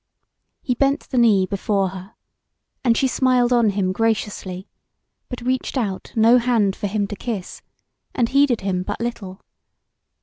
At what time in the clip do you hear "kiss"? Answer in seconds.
7.15-7.61